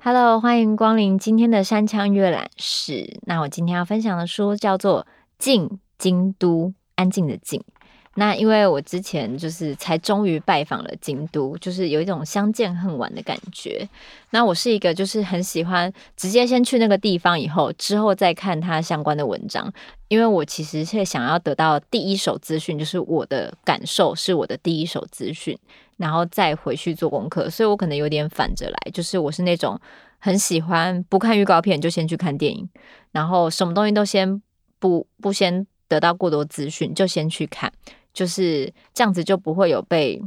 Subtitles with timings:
[0.00, 3.18] Hello，欢迎光临今天的山枪阅览室。
[3.26, 5.02] 那我今天要分享的书叫做
[5.38, 7.62] 《静京都》，安静的静。
[8.16, 13.88] 那因为我之前就是才终于拜访了京都，就是有一种相见恨晚的感觉。
[14.30, 19.72] 那我是一个就是很喜欢直接先去那个地方，以后之后再看它相关的文章，
[20.06, 25.58] 因为我其实是想要得到第一手资讯，就是我的感受是我的第一手资讯，
[25.96, 27.50] 然后再回去做功课。
[27.50, 29.80] 所以我可能有点反着来，就是我是那种
[30.20, 32.68] 很喜欢不看预告片就先去看电影，
[33.10, 34.40] 然后什么东西都先
[34.78, 37.72] 不不先得到过多资讯就先去看。
[38.14, 40.22] 就是这样子，就不会有被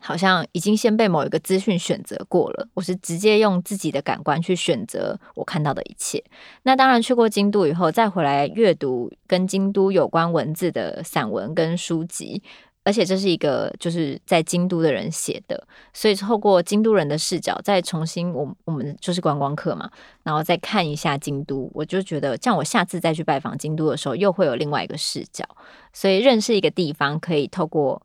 [0.00, 2.68] 好像已经先被某一个资讯选择过了。
[2.74, 6.22] 我是直接用自己的感官去选择我看到的一切。
[6.62, 12.42] 那当然，去过京都以后，再回来阅读跟京都有关文字的散文跟书籍。
[12.88, 19.90] 而且这是一个就是在京都的人写的，所以透过京都人的视角，再重新我我们就是观光客嘛，
[20.22, 25.44] 然后再看一下京都，我就觉得，这样我下次再去拜访京都的时候，又会有另外一个视角。
[25.92, 28.00] 所以认识一个地方，可以透过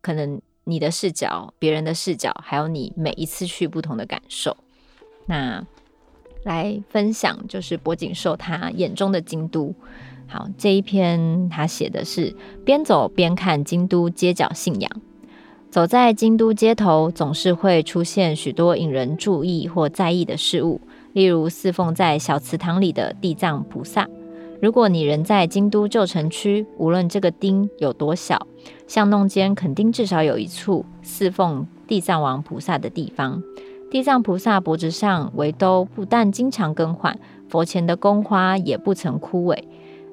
[0.00, 4.56] 可能你的视角、别人的视角，还有你每一次去不同的感受。
[5.26, 5.66] 那
[6.44, 9.74] 来分享，就是柏景寿他眼中的京都。
[10.30, 12.32] 好，这一篇他写的是
[12.64, 14.88] 边走边看京都街角信仰。
[15.70, 20.80] 走在京都街头，总是会出现许多引人注意或在意的事物，
[21.14, 24.08] 例如侍奉在小祠堂里的地藏菩萨。
[24.62, 28.46] 如果你人在京都旧城区，无论这个町有多小，
[28.86, 33.42] 巷弄间肯定至少有一处侍奉地藏王菩萨的地方。
[33.90, 39.64] 地藏菩萨脖子上围兜不但经常更换，佛前的宫花也不曾枯萎。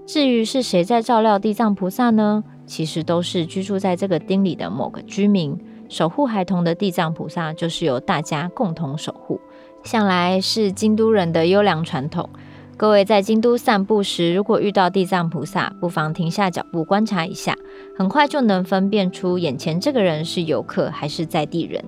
[0.07, 2.41] 至于是谁在照料地藏菩萨呢？
[2.65, 5.59] 其实都是居住在这个町里的某个居民。
[5.89, 9.41] 守护孩童的地藏菩萨就是由大家共同守护，
[9.83, 12.29] 向来是京都人的优良传统。
[12.77, 17.53] 各位在京都散步时，如果遇到地藏菩萨，不妨停下脚步观察一下，
[17.97, 21.83] 很快就能分辨出眼前这个人是游客还是在地人。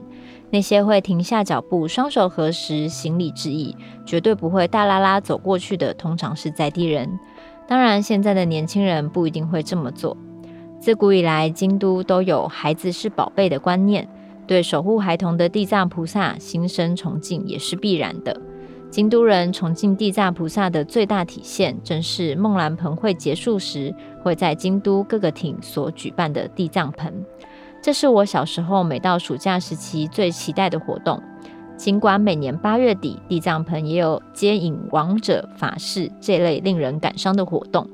[0.51, 7.07] 那些会停下脚步、双手合十行礼致意，绝对不会大剌剌走过去的，通常是在地人。
[7.69, 10.18] 当然，现在的年轻人不一定会这么做。
[10.80, 14.09] 自古以来，京都都有“孩子是宝贝”的观念，
[14.47, 18.35] 对守护孩童的地藏菩萨心生崇敬也是必然的。
[18.90, 23.94] 京都人崇敬地藏菩萨的最大体现，正是梦兰盆会结束时，
[24.24, 27.24] 会在京都各个町所举办的地藏盆。
[27.84, 31.22] 这是我小时候每到暑假时期最期待的活动。
[31.79, 37.88] 尽管每年八月底地藏盆也有接引亡者法事这类令人感伤的活动，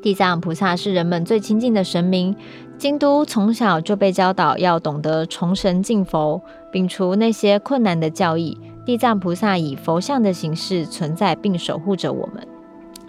[0.00, 2.36] 地藏菩萨是人们最亲近的神明。
[2.78, 6.40] 京都从小就被教导要懂得崇神敬佛，
[6.72, 8.56] 摒除那些困难的教义。
[8.86, 12.46] 地藏菩萨以佛像的形式存在并守护着我们，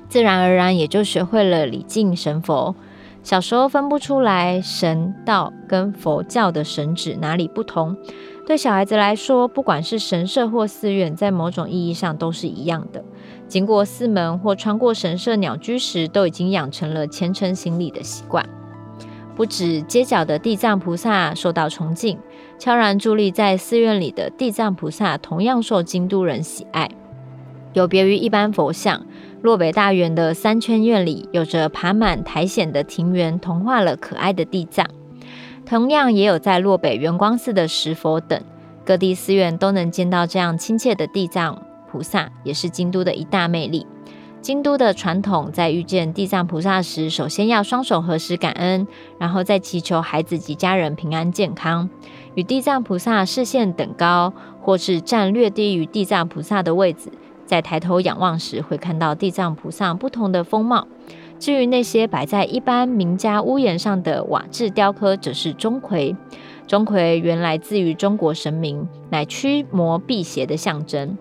[0.09, 2.75] 自然而然也就学会了礼敬神佛。
[3.23, 7.95] 小时候分不出来神道跟佛教的神旨哪里不同。
[8.45, 13.03] 对小孩子来说，不管是神社或寺院，在某种意义上都是一样的。
[13.47, 18.47] 经过寺门或穿过神社鸟居时，都已经养成了虔诚行礼的习惯。
[19.35, 22.19] 不止街角的地藏菩萨受到崇敬，
[22.59, 26.89] 悄然伫立在寺院里的地藏菩萨同样受京都人喜爱。
[27.73, 29.05] 有别于一般佛像，
[29.41, 34.85] 洛北大园的三圈院里有着爬满苔藓的庭园，同化了可爱的地藏。
[35.65, 38.41] 同样也有在洛北圆光寺的石佛等
[38.85, 43.85] 各地寺院都能见到这样亲切的地藏菩萨，也是京都的一大魅力。
[44.41, 48.87] 京都的传统在遇见地藏菩萨时，首先要双手合十感恩，
[49.19, 51.87] 然后再祈求孩子及家人平安健康。
[52.33, 57.11] 与地藏菩萨视线等高，或是站略低于地藏菩萨的位置，
[57.45, 60.87] 在抬头仰望时，会看到地藏菩萨不同的风貌。
[61.41, 66.15] 至于那些摆在一般民家屋檐上的瓦制雕刻，则是钟馗。
[66.67, 71.17] 钟馗原来自于中国神明，乃驱魔辟邪的象征。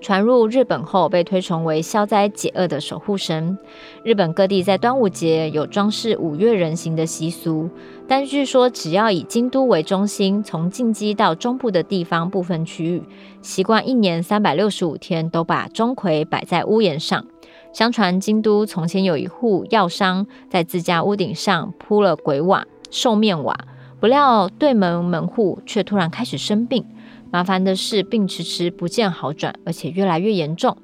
[0.00, 3.58] 传入日本后，被推崇为消灾解厄的守护神。
[4.04, 7.68] 日本各地在端午节有装饰五岳人形的习俗，
[8.06, 13.02] 但据说只要以京都为中心，从近畿到中部的地方部分区域，
[13.40, 17.24] 习惯一年三百六十五天都把钟馗摆在屋檐上。
[17.72, 23.56] 相传京都从前有一户药商，在自家屋顶上铺了鬼瓦、兽面瓦，
[23.98, 26.84] 不料对门门户却突然开始生病。
[27.30, 30.76] 麻烦的是，病迟迟不见好转，而且越来越严重。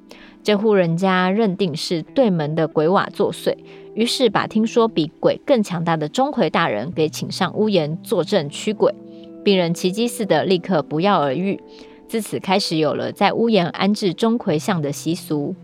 [0.43, 3.55] 这户人家认定是对门的鬼瓦作祟，
[3.95, 8.95] 于是把听说比鬼更强大的钟馗大人给请上屋檐坐镇驱鬼，
[9.45, 11.61] 病人奇迹似的立刻不药而愈。
[12.07, 15.55] 自此开始有了在屋檐安置钟馗像的习俗。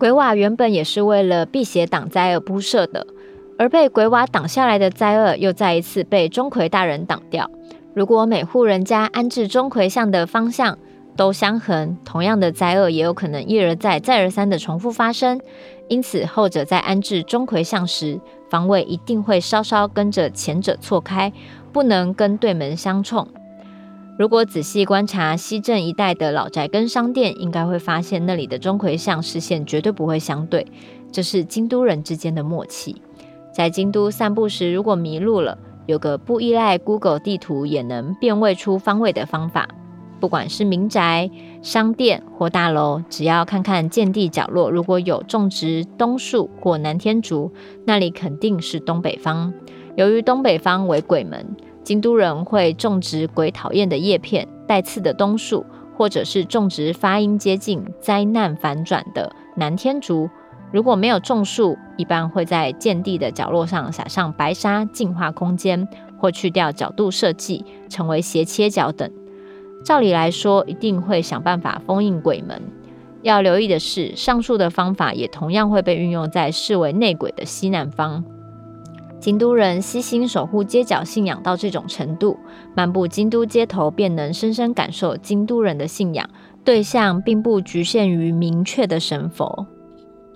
[0.00, 3.06] 鬼瓦原本也是为了辟邪挡灾而铺设的，
[3.58, 7.50] 而被鬼瓦挡下来的灾厄又再一次被钟馗大人挡掉。
[7.92, 10.78] 如果每户人家安置钟馗像的方向
[11.18, 15.38] 都相横，同样的灾厄也有可能一而再、再而三的重复发生。
[15.88, 18.18] 因此，后者在安置钟馗像时，
[18.48, 21.30] 方位一定会稍稍跟着前者错开，
[21.74, 23.28] 不能跟对门相冲。
[24.20, 30.66] 如果仔细观察西镇一带的老宅跟商店，应该会发现那里的钟馗像视线绝对不会相对，
[31.10, 33.00] 这是京都人之间的默契。
[33.50, 35.56] 在京都散步时，如果迷路了，
[35.86, 39.66] 有个不依赖 Google 地图也能辨位出方位的方法。
[40.20, 41.30] 不管是民宅、
[41.62, 47.50] 商店或大楼，只要看看见地角落，如果有种植冬树或南天竹，
[47.86, 49.54] 那里肯定是东北方。
[49.96, 55.64] 由于东北方为鬼门，京都人会种植鬼讨厌的叶片、带刺的冬树，
[55.96, 60.28] 或者是种植发音接近灾难反转的南天竹。
[60.72, 69.10] 如果没有种树，一般会在见地的角落上撒上白沙，净化空间，或去掉角度设计，成为斜切角等。
[69.84, 72.62] 照理来说，一定会想办法封印鬼门。
[73.22, 78.24] 要留意的是，上述的方法也同样会被运用在视为内鬼的西南方。
[79.20, 82.38] 京都人悉心守护街角信仰到这种程度，
[82.74, 86.28] 漫步京都街头便能深深感受京都人的信仰
[86.64, 89.66] 对象，并不局限于明确的神佛。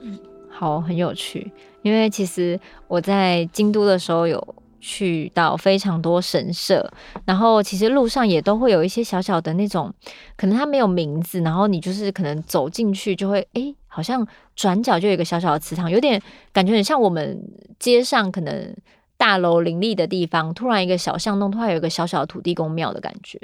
[0.03, 0.19] 嗯
[0.51, 1.51] 好，很有趣，
[1.81, 6.87] 因为其实我在京都的时候有去到非常多神社，
[7.25, 9.93] 然后其实路上也都会有一些小小的那种，
[10.37, 14.26] 可能它没有名字，然后你就是可能走进去就会，诶，好像
[14.56, 16.20] 转角就有一个小小的祠堂，有点
[16.52, 17.41] 感觉很像我们
[17.79, 18.75] 街上可能
[19.17, 23.41] 大楼林立的地方，突然一个小巷弄，突然有一个小小的土地公庙的感觉，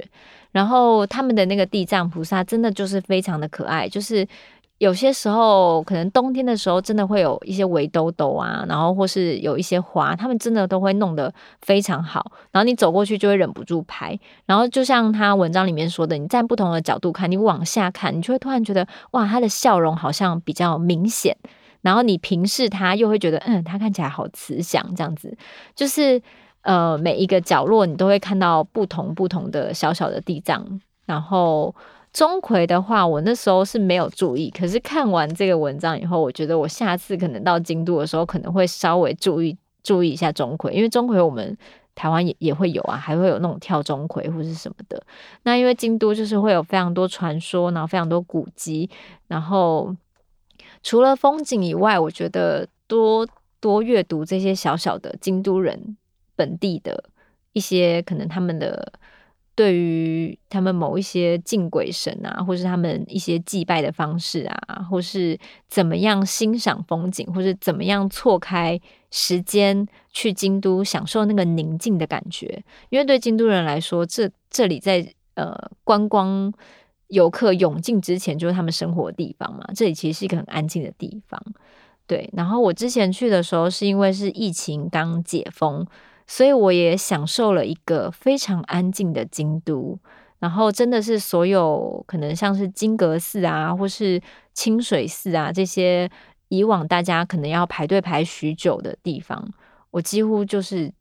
[0.50, 4.26] 然后他们的那个地藏菩萨真的就是非常的可爱，就是。
[4.80, 11.30] 有些时候，可能冬天的时候，真的会有一些围兜兜啊，然后或是有一些花，他们真的都会弄得
[11.60, 12.32] 非常好。
[12.50, 14.18] 然后你走过去就会忍不住拍。
[14.46, 21.36] 然后就像他文章里面说的，你站不同的角度看，你往下看，你就会突然觉得，哇，他的笑容好像比较明显。
[21.82, 25.36] 然后你平视他，又会觉得，嗯，他看起来好慈祥，这样子。
[25.74, 26.22] 就是
[26.62, 31.74] 呃，每一个角落你都会看到不同不同的小小的地藏，然后。
[32.12, 41.56] 钟馗的话，我那时候是没有注意，可是看完这个文章以后，我觉得我下次可能到京都的时候，可能会稍微注意注意一下钟馗，因为钟馗我们
[41.94, 45.00] 台湾也也会有啊，还会有那种跳钟馗或是什么的。
[45.44, 48.90] 那因为京都就是会有非常多传说，然后非常多古迹，
[49.28, 49.94] 然后
[50.82, 53.24] 除了风景以外，我觉得多
[53.60, 55.14] 多阅读这些小小的。
[55.20, 55.96] 京都人
[56.34, 57.04] 本地的。
[57.52, 58.92] 一些可能他们的。
[59.54, 65.38] 对于他们某一些敬鬼神啊，或是他们一些祭拜的方式啊，或是
[65.68, 68.80] 怎么样欣赏风景，或是怎么样错开
[69.10, 75.54] 时间去京都享受那个宁静的感觉，因为对京都人来说，这这里在呃
[75.84, 76.50] 观光
[77.08, 81.42] 游客涌进之前就是他们生活的地方嘛，这里其实是一个很安静的地方。
[82.06, 85.86] 对，然后我之前去的时候是因为是疫情刚解封。
[86.32, 89.98] 所以我也享受了一个非常安静的京都，
[90.38, 94.22] 然后真的是所有可能像是金阁寺啊，或是
[94.54, 96.08] 清水寺啊这些
[96.46, 99.44] 以往大家可能要排队排许久的地方，
[99.90, 100.92] 我几乎就是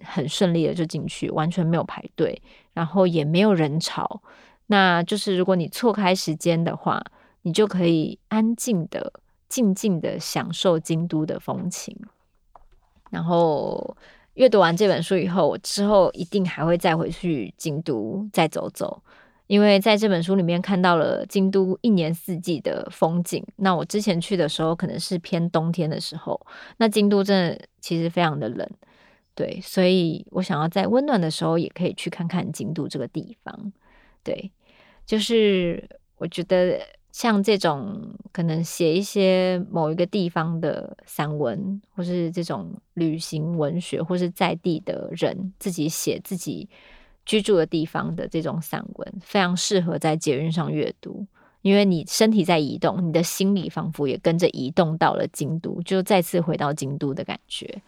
[0.00, 2.40] 很顺利的就进去，完全没有排队，
[2.72, 4.22] 然后也没有人潮。
[4.66, 7.02] 那就是如果你错开时间的话，
[7.42, 9.12] 你就可以安静的、
[9.48, 11.98] 静静的享受京都的风情，
[13.10, 13.96] 然后。
[14.34, 19.02] 阅读完这本书以后，我之后一定还会再回去京都再走走，
[19.46, 23.44] 因为在这本书里面看到了京都一年四季的风景。
[23.56, 26.40] 那我之前去的时候可能是偏冬天的时候，
[26.78, 28.68] 那京都真的其实非常的冷，
[29.34, 33.72] 对，所以我想要在温暖的时候也可以去看看京都这个地方。
[34.24, 34.50] 对，
[35.04, 36.80] 就是我觉得。
[37.12, 46.66] 像这种可能写一些某一个地方的散文，或是这种旅行文学，或是在地的人自己写自己
[47.26, 51.26] 居住的地方的这种散文，非常适合在捷运上阅读，
[51.60, 57.82] 因为你身体在移动，你的心里仿佛也跟着移动到了京都，就再次回到京都的感觉。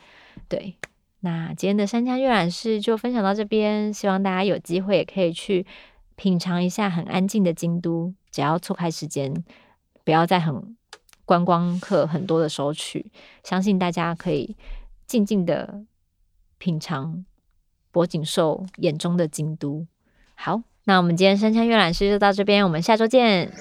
[0.51, 0.77] 对，
[1.21, 5.65] 那今天的山家阅览室就分享到这边，希望大家有机会也可以去
[6.15, 8.13] 品尝一下很安静的京都。
[8.35, 9.33] 只要错开时间，
[10.03, 10.77] 不要再很
[11.25, 13.13] 观光客很多的时候去，
[13.45, 14.57] 相信大家可以
[15.07, 15.85] 静静的
[16.59, 17.25] 品尝
[17.93, 19.87] 博景寿眼中的京都。
[20.35, 23.53] 好，那我们今天山羌阅览室就到这边，我们下周见。